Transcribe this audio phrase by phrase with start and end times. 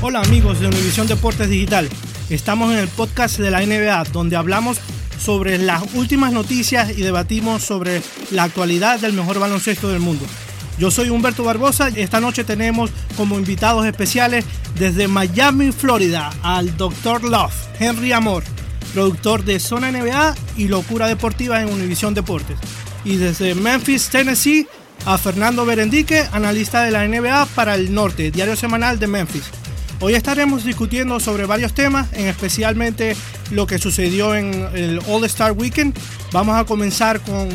[0.00, 1.88] Hola amigos de Univisión Deportes Digital.
[2.30, 4.78] Estamos en el podcast de la NBA donde hablamos
[5.18, 10.24] sobre las últimas noticias y debatimos sobre la actualidad del mejor baloncesto del mundo.
[10.78, 14.44] Yo soy Humberto Barbosa y esta noche tenemos como invitados especiales
[14.78, 17.24] desde Miami, Florida, al Dr.
[17.24, 18.44] Love, Henry Amor,
[18.94, 22.56] productor de Zona NBA y Locura Deportiva en Univisión Deportes.
[23.04, 24.66] Y desde Memphis, Tennessee,
[25.04, 29.44] a Fernando Berendique, analista de la NBA para el Norte, diario semanal de Memphis.
[30.00, 33.16] Hoy estaremos discutiendo sobre varios temas, en especialmente
[33.50, 35.96] lo que sucedió en el All Star Weekend.
[36.32, 37.48] Vamos a comenzar con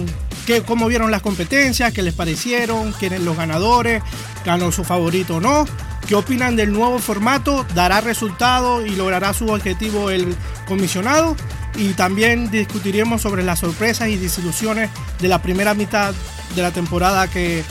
[0.46, 4.02] qué, cómo vieron las competencias, qué les parecieron, quiénes los ganadores,
[4.44, 5.66] ganó su favorito o no,
[6.08, 10.36] qué opinan del nuevo formato, dará resultado y logrará su objetivo el
[10.68, 11.36] comisionado.
[11.76, 16.14] Y también discutiremos sobre las sorpresas y desilusiones de la primera mitad
[16.56, 17.64] de la temporada que,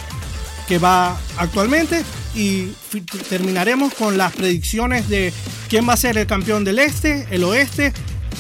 [0.69, 2.05] que va actualmente
[2.35, 2.67] y
[3.29, 5.33] terminaremos con las predicciones de
[5.69, 7.93] quién va a ser el campeón del este, el oeste,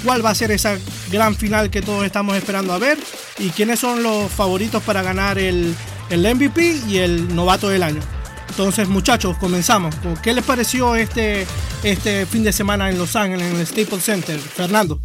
[0.04, 0.78] cuál va a ser esa
[1.10, 2.98] gran final que todos estamos esperando a ver
[3.38, 5.74] y quiénes son los favoritos para ganar el,
[6.10, 8.00] el MVP y el novato del año.
[8.48, 9.94] Entonces muchachos, comenzamos.
[9.96, 11.46] ¿Con ¿Qué les pareció este,
[11.82, 14.38] este fin de semana en Los Ángeles, en el Staples Center?
[14.38, 15.00] Fernando.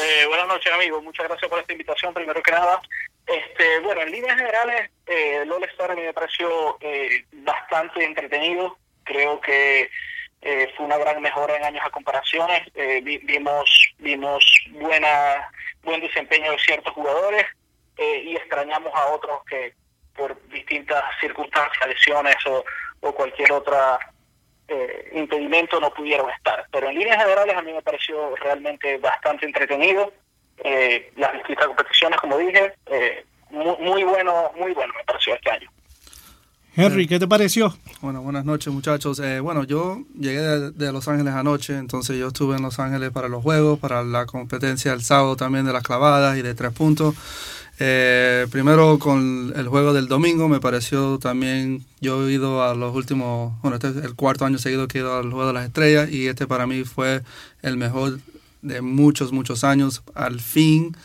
[0.00, 1.02] Eh, buenas noches, amigos.
[1.02, 2.80] Muchas gracias por esta invitación, primero que nada.
[3.26, 8.76] Este, en líneas generales, eh, el All-Star a mí me pareció eh, bastante entretenido.
[9.04, 9.90] Creo que
[10.42, 12.62] eh, fue una gran mejora en años a comparaciones.
[12.74, 15.50] Eh, vi- vimos vimos buena
[15.82, 17.44] buen desempeño de ciertos jugadores
[17.96, 19.74] eh, y extrañamos a otros que
[20.14, 22.64] por distintas circunstancias, lesiones o,
[23.00, 23.98] o cualquier otra
[24.66, 26.66] eh, impedimento no pudieron estar.
[26.70, 30.12] Pero en líneas generales a mí me pareció realmente bastante entretenido.
[30.58, 35.50] Eh, las distintas competiciones, como dije, eh, muy, muy bueno, muy bueno me pareció este
[35.50, 35.70] año.
[36.76, 37.76] Henry, ¿qué te pareció?
[38.00, 39.18] Bueno, buenas noches muchachos.
[39.18, 43.10] Eh, bueno, yo llegué de, de Los Ángeles anoche, entonces yo estuve en Los Ángeles
[43.10, 46.72] para los juegos, para la competencia el sábado también de las clavadas y de tres
[46.72, 47.16] puntos.
[47.80, 52.94] Eh, primero con el juego del domingo me pareció también, yo he ido a los
[52.94, 55.66] últimos, bueno, este es el cuarto año seguido que he ido al juego de las
[55.66, 57.22] estrellas y este para mí fue
[57.62, 58.18] el mejor
[58.62, 60.02] de muchos, muchos años.
[60.14, 60.96] Al fin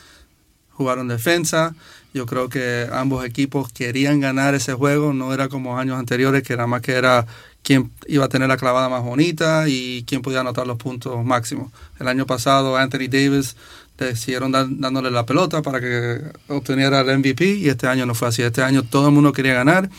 [0.72, 1.76] jugaron defensa.
[2.14, 6.54] Yo creo que ambos equipos querían ganar ese juego, no era como años anteriores que
[6.54, 7.26] era más que era
[7.64, 11.72] quién iba a tener la clavada más bonita y quién podía anotar los puntos máximos.
[12.00, 13.56] El año pasado Anthony Davis
[13.98, 18.42] decidieron dándole la pelota para que obtuviera el MVP y este año no fue así.
[18.42, 19.90] Este año todo el mundo quería ganar,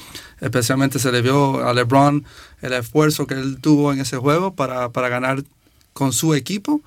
[0.41, 2.25] especialmente se le vio a LeBron
[2.61, 5.43] el esfuerzo que él tuvo en ese juego para, para ganar
[5.93, 6.83] con su equipo.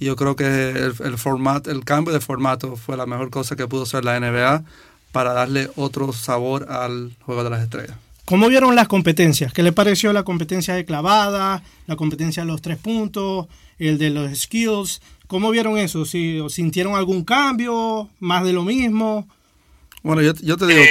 [0.00, 3.54] Y yo creo que el, el, format, el cambio de formato fue la mejor cosa
[3.54, 4.64] que pudo hacer la NBA
[5.12, 7.96] para darle otro sabor al juego de las estrellas.
[8.24, 9.52] ¿Cómo vieron las competencias?
[9.52, 13.46] ¿Qué les pareció la competencia de clavada, la competencia de los tres puntos,
[13.78, 15.02] el de los skills?
[15.26, 16.04] ¿Cómo vieron eso?
[16.04, 19.28] ¿Si sintieron algún cambio, más de lo mismo?
[20.02, 20.82] Bueno, yo, yo te digo,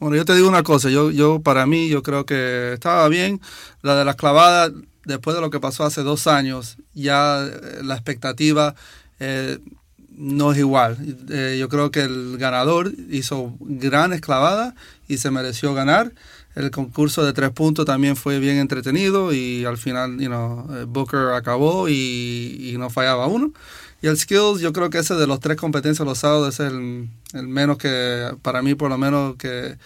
[0.00, 3.40] bueno, yo te digo una cosa, yo, yo para mí yo creo que estaba bien.
[3.80, 4.72] La de las clavadas,
[5.04, 8.74] después de lo que pasó hace dos años, ya eh, la expectativa
[9.20, 9.58] eh,
[10.10, 10.96] no es igual.
[11.30, 14.74] Eh, yo creo que el ganador hizo grandes clavadas
[15.08, 16.12] y se mereció ganar.
[16.54, 21.30] El concurso de tres puntos también fue bien entretenido y al final, you know, Booker
[21.30, 23.52] acabó y, no fallaba uno.
[24.02, 27.08] Y el skills, yo creo que ese de los tres competencias los sábados es el,
[27.32, 29.78] el menos que, para mí por lo menos, que,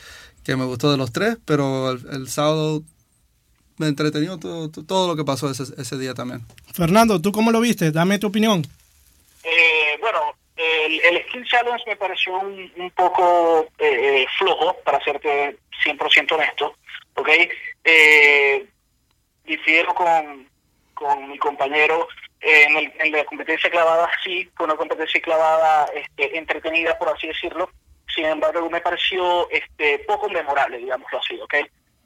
[0.43, 2.82] que me gustó de los tres, pero el, el sábado
[3.79, 6.43] me entretenió todo, todo lo que pasó ese, ese, día también.
[6.73, 7.91] Fernando, ¿tú cómo lo viste?
[7.91, 8.63] Dame tu opinión.
[9.45, 15.57] Eh, bueno, el, el Skill Challenge me pareció un, un poco eh, flojo, para serte
[15.85, 16.75] 100% honesto,
[17.15, 17.29] ¿ok?
[17.85, 18.67] Eh,
[19.45, 20.49] difiero con,
[20.95, 22.09] con mi compañero
[22.41, 27.27] en, el, en, la competencia clavada sí, fue una competencia clavada este, entretenida, por así
[27.27, 27.71] decirlo.
[28.15, 31.55] Sin embargo, me pareció este, poco memorable, digámoslo así, ¿ok?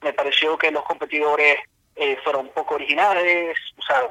[0.02, 1.56] Me pareció que los competidores
[1.96, 4.02] eh, fueron poco originales, o sea,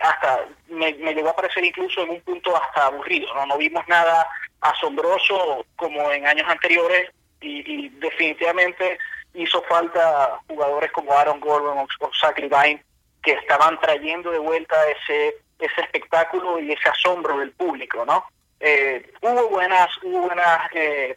[0.00, 3.46] hasta me, me, llegó a parecer incluso en un punto hasta aburrido, ¿no?
[3.46, 4.26] No vimos nada
[4.60, 7.10] asombroso como en años anteriores
[7.40, 8.98] y, definitivamente
[9.34, 12.82] hizo falta jugadores como Aaron Gordon o, o Zach Levine
[13.22, 18.24] que estaban trayendo de vuelta ese ese espectáculo y ese asombro del público, ¿no?
[18.60, 21.16] Eh, hubo buenas, hubo buenas eh,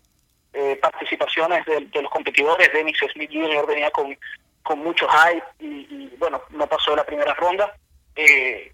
[0.54, 2.72] eh, participaciones de, de, los competidores.
[2.74, 3.66] Dennis Smith Jr.
[3.68, 4.18] venía con,
[4.64, 7.76] con mucho hype y, bueno, no pasó la primera ronda.
[8.16, 8.72] Eh,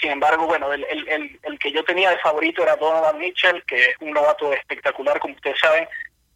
[0.00, 3.96] sin embargo, bueno, el, el, que yo tenía de favorito era Donovan Mitchell, que es
[4.00, 5.88] un novato espectacular, como ustedes saben,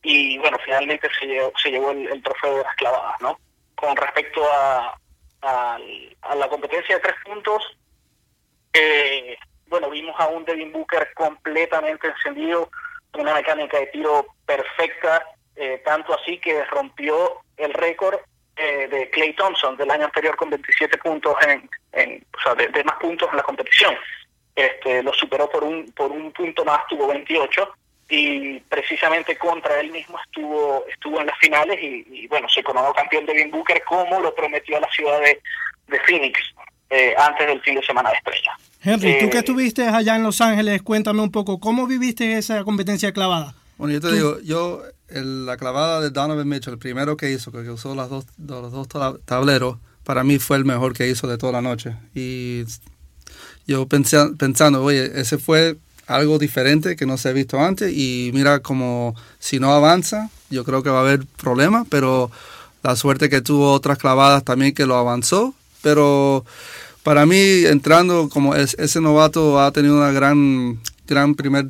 [0.03, 3.39] y bueno, finalmente se llevó, el trofeo de las clavadas, ¿no?
[3.75, 4.99] Con respecto a,
[5.43, 5.79] a,
[6.23, 7.77] a la competencia de tres puntos,
[8.73, 9.37] eh,
[9.67, 12.71] bueno, vimos a un Devin Booker completamente encendido,
[13.15, 15.27] una mecánica de tiro perfecta,
[15.57, 18.19] eh, tanto así que rompió el récord
[18.57, 22.69] eh, de Clay Thompson del año anterior con 27 puntos en, en o sea, de,
[22.69, 23.95] de, más puntos en la competición.
[24.55, 27.75] Este, lo superó por un por un punto más, tuvo 28
[28.09, 33.25] y precisamente contra él mismo estuvo estuvo en las finales y, bueno, se coronó campeón
[33.25, 35.41] Devin Booker como lo prometió a la ciudad de,
[35.87, 36.41] de Phoenix
[36.91, 38.53] eh, antes del fin de semana de estrella.
[38.83, 43.13] Henry, tú que estuviste allá en Los Ángeles, cuéntame un poco, ¿cómo viviste esa competencia
[43.13, 43.55] clavada?
[43.79, 44.15] Bueno, yo te ¿Tú?
[44.15, 48.09] digo, yo, el, la clavada de Donovan Mitchell, el primero que hizo, que usó las
[48.09, 48.89] dos, los dos
[49.25, 51.95] tableros, para mí fue el mejor que hizo de toda la noche.
[52.15, 52.65] Y
[53.67, 55.77] yo pensé, pensando, oye, ese fue
[56.07, 60.65] algo diferente que no se ha visto antes y mira como si no avanza, yo
[60.65, 62.31] creo que va a haber problemas, pero
[62.83, 66.45] la suerte que tuvo otras clavadas también que lo avanzó, pero
[67.03, 71.69] para mí entrando como es, ese novato ha tenido una gran gran primer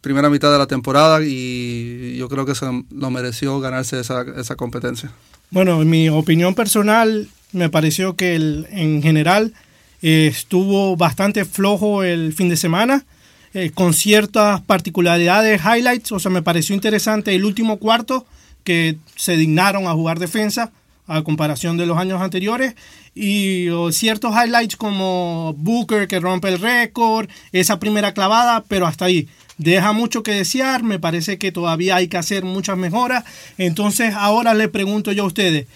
[0.00, 4.54] primera mitad de la temporada y yo creo que se lo mereció ganarse esa, esa
[4.54, 5.10] competencia.
[5.50, 9.52] Bueno, en mi opinión personal me pareció que el, en general
[10.02, 13.04] eh, estuvo bastante flojo el fin de semana
[13.52, 18.26] eh, con ciertas particularidades, highlights, o sea, me pareció interesante el último cuarto
[18.62, 20.70] que se dignaron a jugar defensa
[21.06, 22.74] a comparación de los años anteriores
[23.14, 29.06] y o, ciertos highlights como Booker que rompe el récord, esa primera clavada, pero hasta
[29.06, 29.28] ahí.
[29.58, 33.24] Deja mucho que desear, me parece que todavía hay que hacer muchas mejoras.
[33.56, 35.66] Entonces ahora le pregunto yo a ustedes,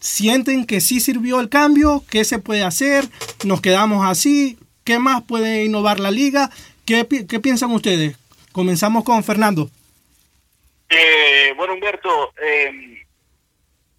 [0.00, 2.04] ¿sienten que sí sirvió el cambio?
[2.10, 3.08] ¿Qué se puede hacer?
[3.44, 4.58] ¿Nos quedamos así?
[4.82, 6.50] ¿Qué más puede innovar la liga?
[6.84, 8.16] ¿Qué, qué piensan ustedes?
[8.52, 9.70] Comenzamos con Fernando.
[10.88, 12.93] Eh, bueno, Humberto, eh,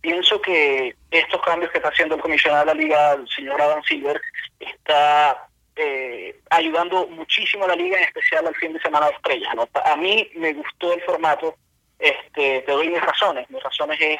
[0.05, 3.81] pienso que estos cambios que está haciendo el comisionado de la liga, el señor Adam
[3.83, 4.21] Silver,
[4.59, 9.49] está eh, ayudando muchísimo a la liga, en especial al fin de semana de estrellas.
[9.83, 11.55] A mí me gustó el formato,
[11.97, 13.49] este, te doy mis razones.
[13.49, 14.19] Mis razones es,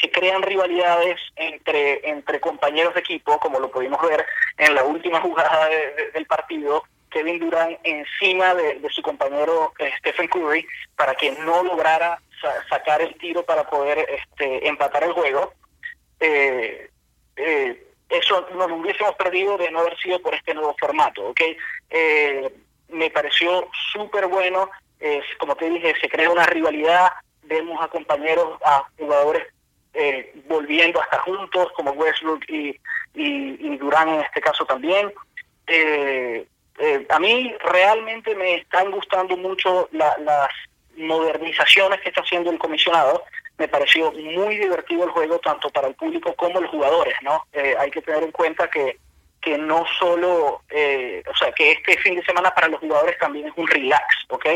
[0.00, 4.26] se crean rivalidades entre, entre compañeros de equipo, como lo pudimos ver
[4.58, 9.92] en la última jugada de, del partido, Kevin Durant encima de, de su compañero eh,
[9.98, 15.12] Stephen Curry para que no lograra sa sacar el tiro para poder este, empatar el
[15.12, 15.54] juego.
[16.20, 16.90] Eh,
[17.36, 21.40] eh, eso no lo hubiésemos perdido de no haber sido por este nuevo formato, ¿ok?
[21.88, 22.52] Eh,
[22.88, 24.68] me pareció súper bueno,
[25.00, 27.10] eh, como te dije, se crea una rivalidad,
[27.44, 29.46] vemos a compañeros, a jugadores
[30.48, 32.70] volviendo hasta juntos, como Westbrook y,
[33.14, 35.12] y, y Durán en este caso también.
[35.66, 36.46] Eh,
[36.78, 40.48] eh, a mí realmente me están gustando mucho la, las
[40.96, 43.24] modernizaciones que está haciendo el comisionado.
[43.58, 47.46] me pareció muy divertido el juego tanto para el público como los jugadores, ¿no?
[47.52, 48.98] Eh, hay que tener en cuenta que
[49.42, 53.48] que no solo, eh, o sea, que este fin de semana para los jugadores también
[53.48, 54.46] es un relax, ¿ok?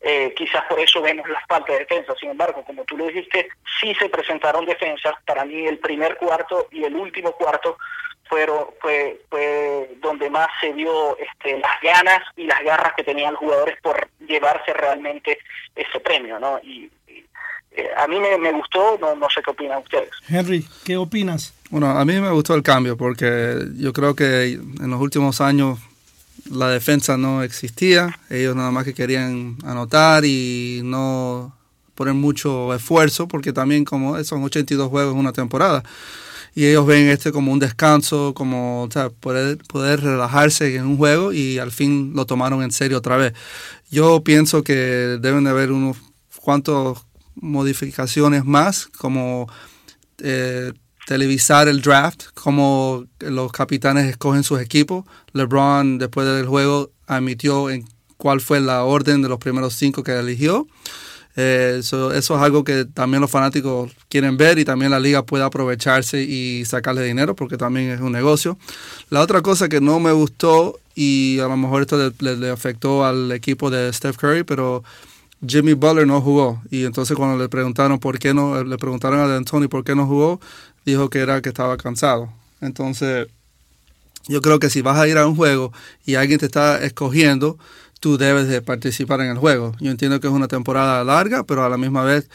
[0.00, 3.50] Eh, quizás por eso vemos las faltas de defensa, sin embargo, como tú lo dijiste,
[3.80, 7.76] sí se presentaron defensas, para mí el primer cuarto y el último cuarto
[8.30, 13.32] fueron, fue, fue donde más se vio este, las ganas y las garras que tenían
[13.32, 15.38] los jugadores por llevarse realmente
[15.74, 16.58] ese premio, ¿no?
[16.62, 16.90] Y,
[17.72, 20.10] eh, a mí me, gustó, no, no sé qué opinan ustedes.
[20.28, 21.54] Henry, ¿qué opinas?
[21.70, 25.78] Bueno, a mí me gustó el cambio porque yo creo que en los últimos años
[26.50, 31.54] la defensa no existía, ellos nada más que querían anotar y no
[31.94, 35.82] poner mucho esfuerzo porque también como son 82 juegos en una temporada
[36.54, 38.88] y ellos ven este como un descanso, como
[39.20, 43.34] poder, poder relajarse en un juego y al fin lo tomaron en serio otra vez.
[43.90, 45.96] Yo pienso que deben de haber unos
[46.40, 49.48] cuantos modificaciones más, como
[50.18, 50.72] eh,
[51.06, 55.04] televisar el draft, como los capitanes escogen sus equipos.
[55.32, 57.84] LeBron, después del juego, admitió en
[58.16, 60.66] cuál fue la orden de los primeros cinco que eligió.
[61.36, 65.44] Eh, eso, es algo que también los fanáticos quieren ver y también la liga puede
[65.44, 68.58] aprovecharse y sacarle dinero porque también es un negocio.
[69.10, 73.32] La otra cosa que no me gustó y a lo mejor esto le afectó al
[73.32, 74.82] equipo de Steph Curry, pero
[75.46, 79.26] Jimmy Butler no jugó y entonces cuando le preguntaron por qué no, le preguntaron a
[79.26, 80.40] D'Antoni por qué no jugó,
[80.84, 82.30] dijo que era que estaba cansado.
[82.60, 83.28] Entonces,
[84.28, 85.72] yo creo que si vas a ir a un juego
[86.04, 87.58] y alguien te está escogiendo,
[88.00, 89.74] tú debes de participar en el juego.
[89.80, 92.28] Yo entiendo que es una temporada larga, pero a la misma vez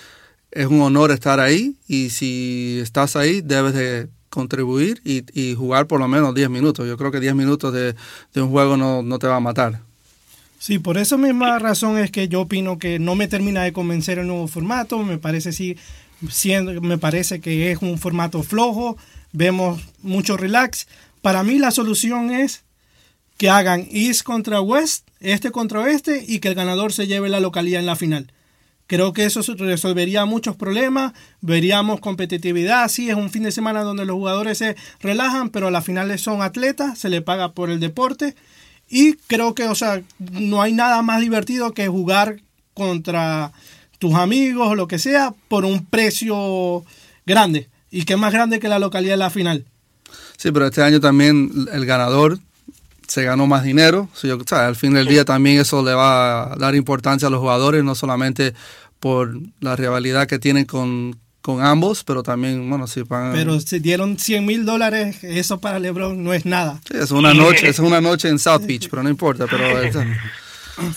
[0.51, 6.00] es un honor estar ahí y si estás ahí debes de contribuir y, jugar por
[6.00, 6.88] lo menos 10 minutos.
[6.88, 7.95] Yo creo que 10 minutos de,
[8.35, 9.81] un juego no, no te va a matar.
[10.65, 14.17] Sí, por esa misma razón es que yo opino que no me termina de convencer
[14.17, 14.98] el nuevo formato.
[15.03, 15.77] Me parece sí,
[16.81, 18.98] me parece que es un formato flojo.
[19.31, 20.88] Vemos mucho relax.
[21.22, 22.63] Para mí la solución es
[23.38, 27.39] que hagan East contra West, este contra oeste y que el ganador se lleve la
[27.39, 28.34] localidad en la final.
[28.88, 34.05] Creo que eso resolvería muchos problemas, veríamos competitividad, sí, es un fin de semana donde
[34.05, 37.79] los jugadores se relajan, pero a la final son atletas, se les paga por el
[37.79, 38.34] deporte
[38.89, 42.42] y creo que, o sea, no hay nada más divertido que jugar
[42.74, 43.51] contra
[44.00, 46.84] tus amigos o lo que sea por un precio
[47.25, 47.70] grande.
[47.89, 49.65] Y que es más grande que la localidad de la final.
[50.38, 52.39] Sí, pero este año también el ganador
[53.08, 54.10] se ganó más dinero.
[54.13, 57.39] O sea, al fin del día también eso le va a dar importancia a los
[57.39, 58.54] jugadores, no solamente
[59.00, 63.33] por la rivalidad que tienen con, con ambos, pero también, bueno, si pagan...
[63.33, 66.79] Pero si dieron 100 mil dólares, eso para LeBron no es nada.
[66.89, 69.63] Sí, es una noche, es una noche en South Beach, pero no importa, pero...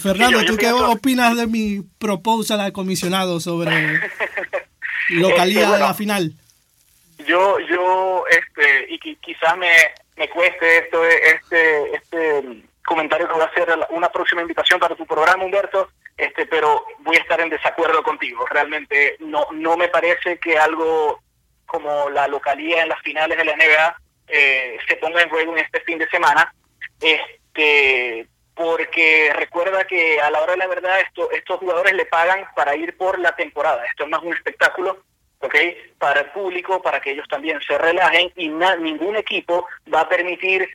[0.01, 4.01] Fernando, ¿tú qué opinas de mi proposal al comisionado sobre
[5.11, 6.33] localidad de la final?
[7.27, 9.71] Yo, yo, este, y quizás me,
[10.17, 15.05] me cueste esto, este, este comentario que voy a hacer una próxima invitación para tu
[15.05, 18.45] programa, Humberto, este, pero voy a estar en desacuerdo contigo.
[18.47, 21.23] Realmente no, no me parece que algo
[21.65, 23.97] como la localía en las finales de la NBA
[24.27, 26.53] eh, se ponga en juego en este fin de semana,
[27.01, 32.47] este, porque recuerda que a la hora de la verdad esto, estos jugadores le pagan
[32.57, 33.85] para ir por la temporada.
[33.87, 35.05] Esto es más un espectáculo
[35.41, 35.77] ¿okay?
[35.99, 40.69] para el público, para que ellos también se relajen y ningún equipo va a permitir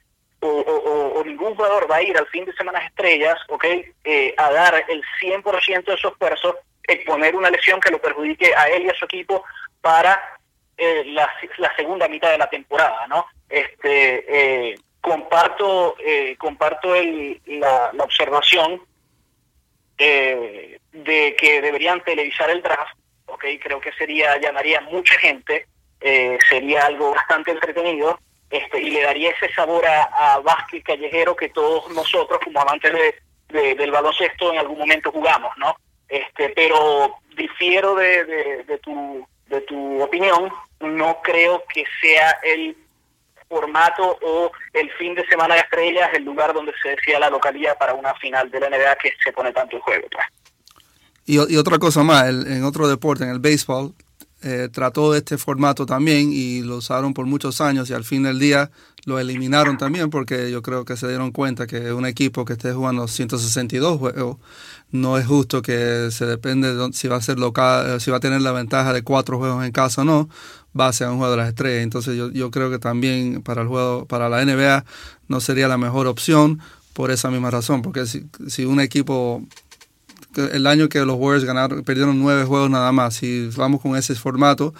[0.44, 3.66] o, ningún jugador va a ir al fin de semana estrellas, ¿ok?
[4.04, 8.70] Eh, a dar el 100% de su esfuerzo, exponer una lesión que lo perjudique a
[8.70, 9.44] él y a su equipo
[9.82, 10.40] para
[10.78, 11.30] eh, la,
[11.78, 13.26] segunda mitad de la temporada, ¿no?
[13.50, 15.96] Este, eh, comparto
[16.38, 18.82] comparto el, la, observación
[19.98, 20.80] de
[21.38, 22.98] que deberían televisar el draft,
[23.28, 23.46] ¿ok?
[23.62, 25.68] Creo que sería, llamaría mucha gente,
[26.50, 28.20] sería algo bastante entretenido
[28.54, 32.94] este, y le daría ese sabor a, a callejero que todos nosotros como amantes
[33.50, 35.76] de, del baloncesto en algún momento jugamos, ¿no?
[36.08, 42.78] Este, pero difiero de, de, tu, de tu opinión, no creo que sea el
[43.50, 47.76] formato o el fin de semana de estrellas el lugar donde se decía la localidad
[47.80, 50.08] para una final de la NBA que se pone tanto en juego.
[50.12, 50.28] Pues.
[51.26, 53.96] Y, y, otra cosa más, en otro deporte, en el béisbol,
[54.44, 58.40] eh, trató este formato también y lo usaron por muchos años y al fin del
[58.40, 58.72] día
[59.06, 62.74] lo eliminaron también porque yo creo que se dieron cuenta que un equipo que esté
[62.74, 64.38] jugando 162 juegos
[64.92, 68.20] no es justo que se depende de si va a ser local, si va a
[68.20, 70.30] tener la ventaja de cuatro juegos en casa o no,
[70.78, 71.84] va a ser un juego de las estrellas.
[71.84, 74.84] Entonces yo, yo creo que también para el juego, para la NBA
[75.30, 76.60] no sería la mejor opción
[76.92, 79.42] por esa misma razón, porque si un equipo
[80.36, 83.16] el año que los Warriors ganaron, perdieron nueve juegos nada más.
[83.16, 84.74] Si vamos con ese formato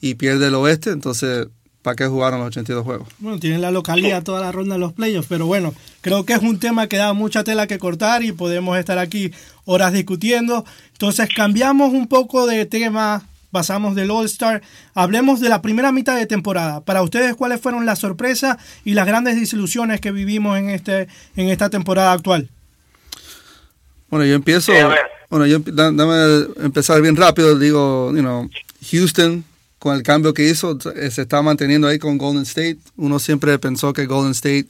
[0.00, 1.48] y pierde el oeste, entonces
[1.82, 3.08] ¿para qué jugaron los 82 juegos?
[3.18, 6.42] Bueno, tienen la localidad toda la ronda de los playoffs, pero bueno, creo que es
[6.42, 9.32] un tema que da mucha tela que cortar y podemos estar aquí
[9.64, 10.64] horas discutiendo.
[10.92, 14.62] Entonces cambiamos un poco de tema, pasamos del All-Star,
[14.94, 16.82] hablemos de la primera mitad de temporada.
[16.82, 21.48] Para ustedes, ¿cuáles fueron las sorpresas y las grandes desilusiones que vivimos en, este, en
[21.48, 22.50] esta temporada actual?
[24.10, 24.72] Bueno, yo empiezo.
[25.28, 27.58] bueno, yo dame empezar bien rápido.
[27.58, 28.48] Digo, you know,
[28.90, 29.44] Houston
[29.78, 32.78] con el cambio que hizo eh, se está manteniendo ahí con Golden State.
[32.96, 34.66] Uno siempre pensó que Golden State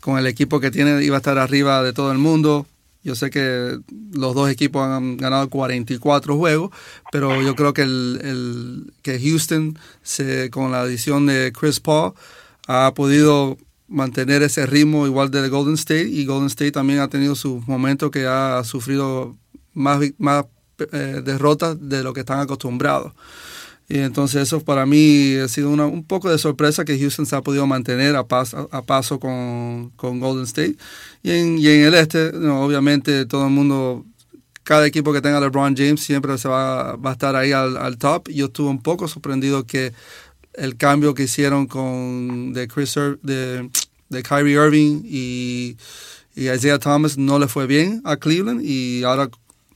[0.00, 2.66] con el equipo que tiene iba a estar arriba de todo el mundo.
[3.02, 3.78] Yo sé que
[4.12, 6.70] los dos equipos han ganado 44 juegos,
[7.10, 12.12] pero yo creo que el, que Houston se, con la adición de Chris Paul
[12.66, 13.56] ha podido
[13.90, 18.10] mantener ese ritmo igual de Golden State y Golden State también ha tenido sus momentos
[18.10, 19.36] que ha sufrido
[19.74, 20.46] más, más
[20.92, 23.12] eh, derrotas de lo que están acostumbrados.
[23.88, 27.34] Y entonces eso para mí ha sido una, un poco de sorpresa que Houston se
[27.34, 30.76] ha podido mantener a paso, a paso con, con Golden State.
[31.24, 34.06] Y en, y en el este, obviamente todo el mundo,
[34.62, 37.98] cada equipo que tenga LeBron James siempre se va, va a estar ahí al, al
[37.98, 38.28] top.
[38.28, 39.92] Yo estuve un poco sorprendido que
[40.54, 43.70] el cambio que hicieron con de Chris de,
[44.08, 45.76] de Kyrie Irving y,
[46.36, 49.28] Isaiah Thomas no le fue bien a Cleveland y ahora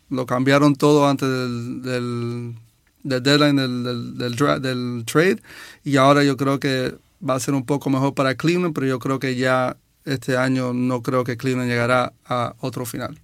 [0.09, 2.55] lo cambiaron todo antes del, del,
[3.03, 5.43] deadline del, del, del, trade
[5.85, 6.95] y ahora yo creo que
[7.29, 10.73] va a ser un poco mejor para Cleveland, pero yo creo que ya este año
[10.73, 13.19] no creo que Cleveland llegará a otro final.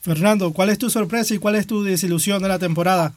[0.00, 3.14] Fernando, ¿cuál es tu sorpresa y cuál es tu desilusión de la temporada?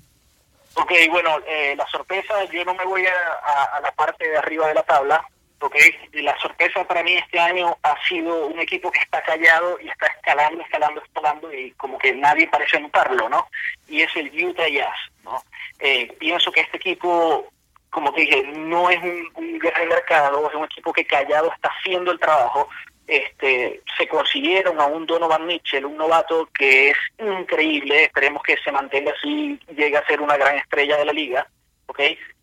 [0.80, 4.76] Ok, bueno, eh, la sorpresa, yo no me voy a, la parte de arriba de
[4.76, 5.28] la tabla,
[5.60, 5.76] ok.
[6.14, 10.06] La sorpresa para mí este año ha sido un equipo que está callado y está
[10.06, 13.48] escalando, escalando, escalando y como que nadie parece notarlo, ¿no?
[13.88, 15.42] Y es el Utah Jazz, ¿no?
[15.80, 17.52] Eh, pienso que este equipo,
[17.90, 21.72] como te dije, no es un, un gran mercado, es un equipo que callado está
[21.80, 22.70] haciendo el trabajo,
[23.08, 28.72] este, se consiguieron a un Donovan Mitchell, un novato que es increíble, esperemos que se
[28.72, 31.48] mantenga así, llegue a ser una gran estrella de la liga,
[31.88, 32.02] ¿ok?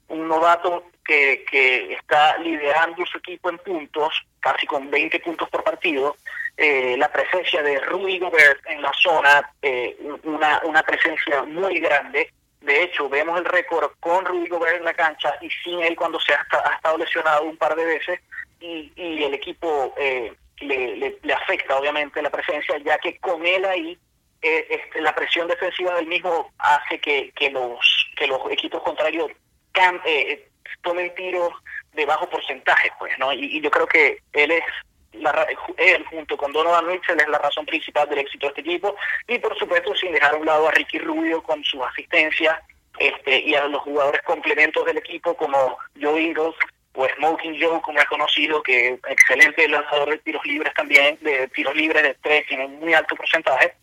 [0.09, 5.63] Un novato que, que está liderando su equipo en puntos, casi con 20 puntos por
[5.63, 6.17] partido,
[6.57, 12.31] eh, la presencia de Rudy Gobert en la zona, eh, una, una presencia muy grande,
[12.65, 16.19] de hecho, vemos el récord con Rudy Gobert en la cancha y sin él cuando
[16.19, 18.21] se ha, estado lesionado un par de veces
[18.59, 23.65] y, y el equipo eh, le, le, afecta obviamente la presencia, ya que con él
[23.65, 23.99] ahí
[24.43, 29.31] eh, este, la presión defensiva del mismo hace que, que los que los equipos contrarios
[29.73, 30.49] can, eh,
[30.83, 31.53] tomen tiros
[31.93, 33.33] de bajo porcentaje, pues, ¿no?
[33.33, 34.65] Y, yo creo que él es
[35.13, 38.97] la, él junto con Donovan Mitchell es la razón principal del éxito de este equipo
[39.29, 42.61] y por supuesto sin dejar a un lado a Ricky Rubio con su asistencia
[42.99, 46.55] este, y a los jugadores complementos del equipo como Joe Ingles
[46.95, 51.75] o Smoking Joe, como es conocido, que excelente lanzador de tiros libres también, de tiros
[51.75, 53.75] libres de tres, tiene muy alto porcentaje.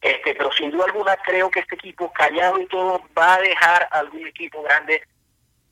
[0.00, 3.88] Este, pero sin duda alguna creo que este equipo, callado y todo, va a dejar
[3.90, 5.02] algún equipo grande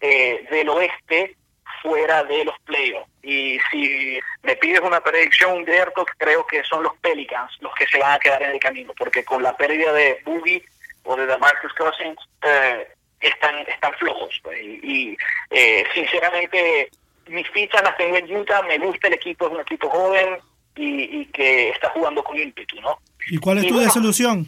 [0.01, 1.37] eh, del oeste
[1.83, 3.11] fuera de los playoffs.
[3.23, 7.99] Y si me pides una predicción, Humberto, creo que son los Pelicans los que se
[7.99, 10.65] van a quedar en el camino, porque con la pérdida de Boogie
[11.05, 12.89] o de Marcus Cousins, eh,
[13.23, 14.39] están, están flojos.
[14.43, 15.17] Pues, y,
[15.51, 16.91] eh, sinceramente,
[17.29, 20.39] mis fichas las tengo en Utah, me gusta el equipo, es un equipo joven
[20.77, 22.99] y, que está jugando con ímpetu, ¿no?
[23.31, 24.47] ¿Y cuál es tu desilusión?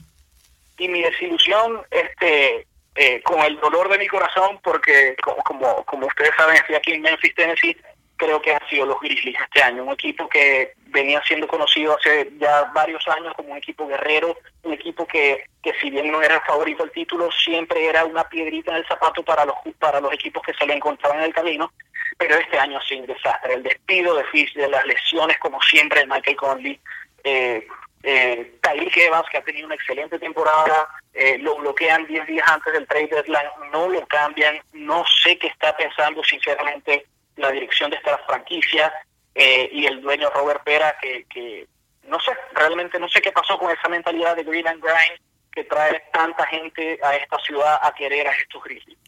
[0.78, 6.06] Y mi desilusión, este, eh, con el dolor de mi corazón, porque como, como, como
[6.06, 7.76] ustedes saben, estoy aquí en Memphis, Tennessee,
[8.16, 12.30] creo que han sido los Grizzlies este año, un equipo que venía siendo conocido hace
[12.38, 16.36] ya varios años como un equipo guerrero, un equipo que, que si bien no era
[16.36, 20.12] el favorito al título, siempre era una piedrita en el zapato para los para los
[20.12, 21.72] equipos que se le encontraban en el camino,
[22.16, 26.00] pero este año sido un desastre, el despido de Fish, de las lesiones como siempre
[26.00, 26.80] de Michael Conley,
[27.24, 27.66] eh,
[28.04, 32.86] eh, Tyreek que ha tenido una excelente temporada, eh, lo bloquean 10 días antes del
[32.86, 38.18] trade deadline, no lo cambian, no sé qué está pensando sinceramente la dirección de esta
[38.26, 38.92] franquicia
[39.34, 41.66] eh, y el dueño Robert Pera, que,
[42.08, 45.20] no sé, realmente no sé qué pasó con esa mentalidad de Green and Grind
[45.52, 48.98] que trae tanta gente a esta ciudad a querer a estos Grizzlies.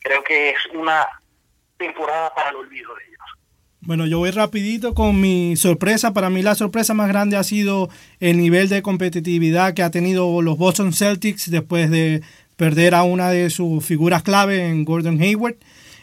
[0.00, 1.06] Creo que es una
[1.78, 3.20] temporada para el olvido de ellos.
[3.82, 6.12] Bueno, yo voy rapidito con mi sorpresa.
[6.12, 7.88] Para mí la sorpresa más grande ha sido
[8.20, 12.22] el nivel de competitividad que ha tenido los Boston Celtics después de
[12.56, 15.56] perder a una de sus figuras clave en Gordon Hayward.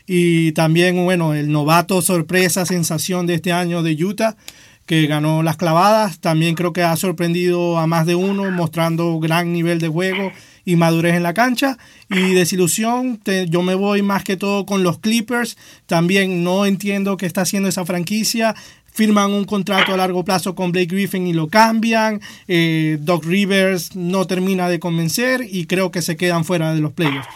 [0.08, 4.38] Y también, bueno, el novato sorpresa, sensación de este año de Utah,
[4.86, 6.20] que ganó las clavadas.
[6.20, 10.32] También creo que ha sorprendido a más de uno, mostrando gran nivel de juego
[10.63, 11.78] y madurez en la cancha.
[12.10, 15.58] Y desilusión, yo me voy más que todo con los Clippers.
[15.86, 18.56] También no entiendo qué está haciendo esa franquicia.
[18.86, 22.22] Firman un contrato a largo plazo con Blake Griffin y lo cambian.
[22.48, 26.93] Eh, Doc Rivers no termina de convencer y creo que se quedan fuera de los
[26.93, 27.28] playoffs.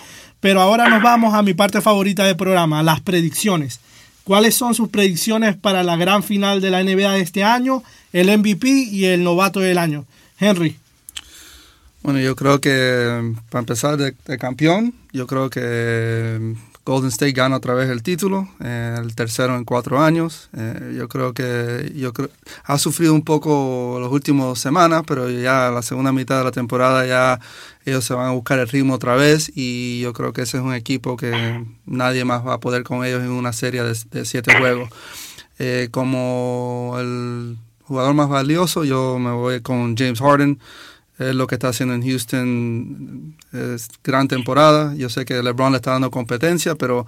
[0.42, 3.80] Pero ahora nos vamos a mi parte favorita del programa, las predicciones.
[4.24, 8.38] ¿Cuáles son sus predicciones para la gran final de la NBA de este año, el
[8.38, 10.06] MVP y el novato del año?
[10.40, 10.76] Henry.
[12.02, 16.56] Bueno, yo creo que para empezar de, campeón, yo creo que
[16.92, 20.50] Golden State gana otra vez el título, eh, el tercero en cuatro años.
[20.56, 22.12] Eh, yo creo que yo
[22.66, 27.06] ha sufrido un poco las últimas semanas, pero ya la segunda mitad de la temporada
[27.06, 27.40] ya
[27.86, 30.64] ellos se van a buscar el ritmo otra vez y yo creo que ese es
[30.64, 34.54] un equipo que nadie más va a poder con ellos en una serie de, siete
[34.58, 34.90] juegos.
[35.60, 40.60] Eh, como el jugador más valioso, yo me voy con James Harden
[41.34, 44.96] lo que está haciendo en Houston es gran temporada.
[44.96, 47.06] Yo sé que LeBron le está dando competencia, pero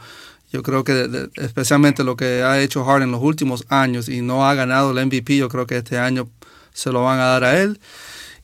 [0.51, 4.47] yo creo que especialmente lo que ha hecho Harden en los últimos años y no
[4.47, 6.29] ha ganado el MVP, yo creo que este año
[6.73, 7.79] se lo van a dar a él.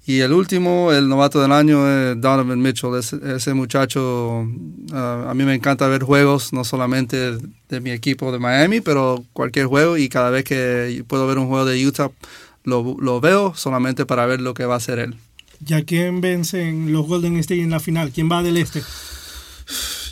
[0.08, 2.96] Y el último, el novato del año, es Donovan Mitchell.
[2.96, 4.44] Ese, muchacho,
[4.92, 7.38] ah, a mí me encanta ver juegos, no solamente
[7.70, 9.98] de mi equipo de Miami, pero cualquier juego.
[9.98, 12.10] Y cada vez que puedo ver un juego de Utah,
[12.64, 15.16] lo, lo veo solamente para ver lo que va a hacer él.
[15.62, 18.12] ¿Ya quién vencen los Golden State en la final?
[18.14, 18.82] ¿Quién va del este?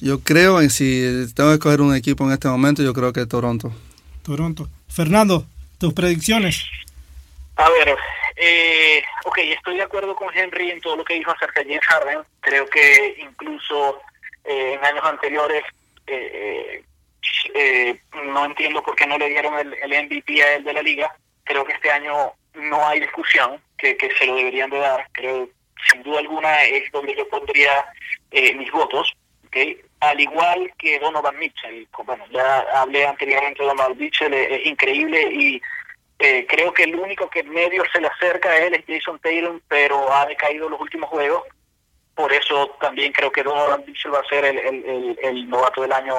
[0.02, 3.26] Yo creo en si tengo que escoger un equipo en este momento, yo creo que
[3.26, 3.72] Toronto.
[4.24, 4.70] Toronto.
[4.88, 5.46] Fernando,
[5.80, 6.66] tus predicciones.
[7.56, 7.98] A ver,
[8.36, 11.86] eh, ok, estoy de acuerdo con Henry en todo lo que dijo acerca de James
[11.88, 12.20] Harden.
[12.42, 14.00] Creo que incluso
[14.44, 15.64] eh, en años anteriores
[16.06, 16.84] eh,
[17.54, 20.82] eh, no entiendo por qué no le dieron el, el MVP a él de la
[20.82, 21.16] liga.
[21.44, 25.08] Creo que este año no hay discusión que, se lo deberían de dar.
[25.12, 25.50] Creo,
[25.92, 27.86] sin duda alguna, es donde yo pondría
[28.32, 29.14] eh, mis votos.
[29.48, 29.80] ¿okay?
[30.00, 31.88] Al igual que Donovan Mitchell.
[32.06, 35.62] Bueno, ya hablé anteriormente de Donovan Mitchell, es, increíble y
[36.20, 39.62] eh, creo que el único que medio se le acerca a él es Jason Taylor,
[39.68, 41.44] pero ha decaído los últimos juegos.
[42.16, 45.92] Por eso también creo que Donovan Mitchell va a ser el, el, el, novato del
[45.92, 46.16] año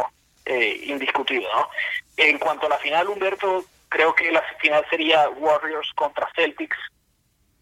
[0.47, 1.49] eh, indiscutido.
[1.53, 1.69] ¿no?
[2.17, 6.77] En cuanto a la final, Humberto, creo que la final sería Warriors contra Celtics,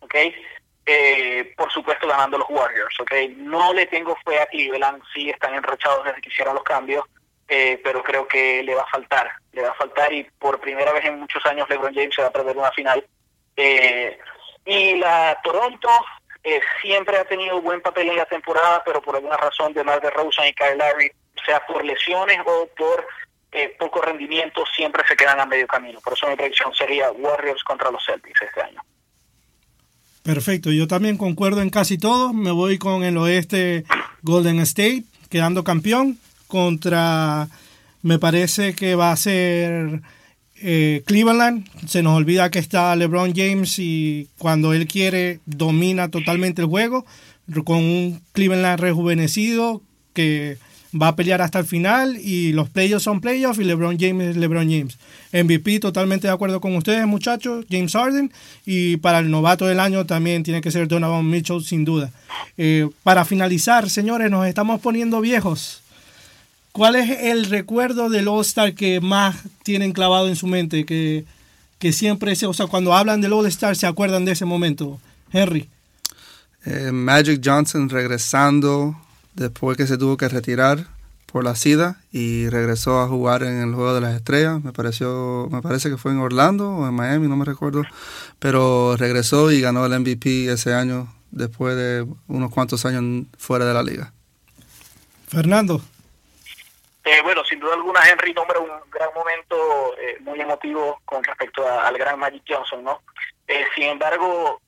[0.01, 0.15] ¿ok?
[0.89, 3.13] Eh, por supuesto ganando los Warriors, ¿ok?
[3.37, 7.05] No le tengo fe a Cleveland, sí están enrachados desde que hicieron los cambios,
[7.49, 10.93] eh, pero creo que le va a faltar, le va a faltar y por primera
[10.93, 13.05] vez en muchos años LeBron James se va a perder una final.
[13.57, 14.19] Eh,
[14.65, 15.89] y la Toronto
[16.81, 20.47] siempre ha tenido buen papel en la temporada, pero por alguna razón de de Rosen
[20.47, 21.11] y Kyle Larry,
[21.45, 23.05] sea por lesiones o por
[23.79, 26.01] poco rendimiento siempre se quedan a medio camino.
[26.01, 28.81] Por eso mi predicción sería Warriors contra los Celtics este año.
[30.23, 32.33] Perfecto, yo también concuerdo en casi todo.
[32.33, 33.85] Me voy con el oeste
[34.23, 37.49] Golden State, quedando campeón contra,
[38.03, 40.01] me parece que va a ser
[40.57, 41.69] eh, Cleveland.
[41.87, 47.07] Se nos olvida que está LeBron James y cuando él quiere domina totalmente el juego
[47.65, 49.83] con un Cleveland rejuvenecido
[50.13, 50.59] que
[51.01, 54.37] va a pelear hasta el final y los playoffs son playoffs y LeBron James es
[54.37, 54.99] LeBron James.
[55.33, 58.33] MVP totalmente de acuerdo con ustedes muchachos, James Harden
[58.65, 62.11] y para el novato del año también tiene que ser Donovan Mitchell sin duda.
[62.57, 65.83] Eh, para finalizar, señores, nos estamos poniendo viejos.
[66.73, 70.85] ¿Cuál es el recuerdo del All-Star que más tienen clavado en su mente?
[70.85, 71.25] Que,
[71.79, 75.01] que siempre, o sea, cuando hablan del All-Star se acuerdan de ese momento.
[75.33, 75.69] Henry.
[76.67, 78.97] Eh, Magic Johnson regresando
[79.37, 80.79] después que se tuvo que retirar
[81.27, 84.63] por la SIDA y regresó a jugar en el Juego de las Estrellas.
[84.63, 87.83] Me pareció, me parece que fue en Orlando o en Miami, no me recuerdo,
[88.39, 93.75] pero regresó y ganó el MVP ese año después de unos cuantos años fuera de
[93.75, 94.13] la liga.
[95.29, 95.81] Fernando.
[97.05, 101.69] Eh, bueno, sin duda alguna Henry nombra un gran momento eh, muy emotivo con respecto
[101.69, 103.03] al gran Magic Johnson, ¿no?
[103.47, 104.61] Eh, sin embargo,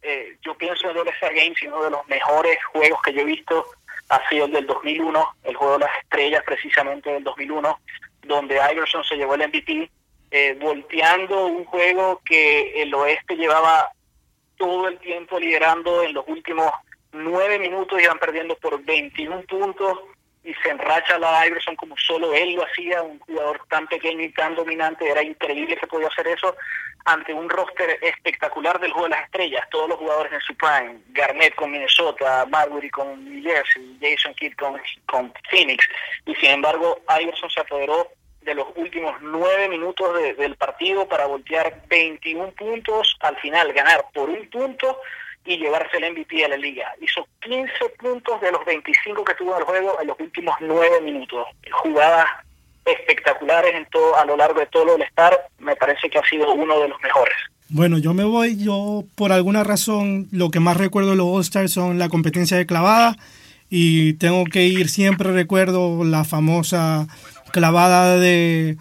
[0.43, 3.67] yo pienso en el All-Star Games, uno de los mejores juegos que yo he visto
[4.09, 7.79] ha sido el del 2001, el juego de las estrellas precisamente del 2001,
[8.23, 9.90] donde Iverson se llevó el MVP,
[10.31, 13.90] eh, volteando un juego que el oeste llevaba
[14.57, 16.71] todo el tiempo liderando en los últimos
[17.12, 19.99] nueve minutos, iban perdiendo por 21 puntos
[20.44, 24.33] y se enracha la Iverson como solo él lo hacía, un jugador tan pequeño y
[24.33, 26.57] tan dominante, era increíble que podía hacer eso
[27.05, 30.98] ante un roster espectacular del juego de las estrellas, todos los jugadores en su prime,
[31.09, 35.87] Garnett con Minnesota, Marbury con New Jersey, Jason Kidd con, con Phoenix,
[36.27, 38.09] y sin embargo Iverson se apoderó
[38.42, 44.31] de los últimos nueve minutos del partido para voltear 21 puntos, al final ganar por
[44.31, 45.01] un punto
[45.49, 46.85] y llevarse el MVP de la liga.
[47.01, 51.01] Hizo 15 puntos de los 25 que tuvo en el juego en los últimos nueve
[51.01, 51.47] minutos.
[51.73, 52.27] Jugadas
[52.85, 55.35] espectaculares en todo a lo largo de todo el Star.
[55.59, 57.35] Me parece que ha sido uno de los mejores.
[57.71, 61.73] Bueno, yo me voy, yo por alguna razón lo que más recuerdo de los All-Stars
[61.73, 63.17] son la competencia de clavada
[63.71, 67.07] y tengo que ir siempre recuerdo la famosa
[67.53, 68.77] clavada de,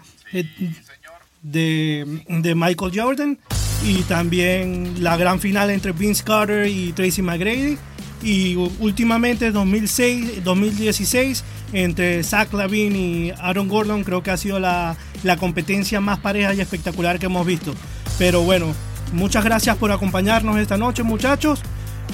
[1.42, 3.38] de, de Michael Jordan
[3.84, 7.78] y también la gran final entre Vince Carter y Tracy McGrady
[8.22, 14.96] y últimamente 2006, 2016 entre Zach Lavin y Aaron Gordon creo que ha sido la,
[15.22, 17.74] la competencia más pareja y espectacular que hemos visto.
[18.18, 18.74] Pero bueno,
[19.12, 21.60] muchas gracias por acompañarnos esta noche, muchachos.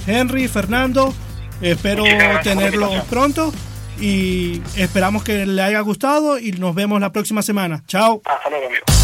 [0.06, 1.14] Henry, Fernando,
[1.60, 2.04] espero
[2.42, 3.52] tenerlos pronto
[4.00, 7.82] y esperamos que le haya gustado y nos vemos la próxima semana.
[7.86, 8.20] Chao.
[8.24, 9.03] Hasta luego, amigo.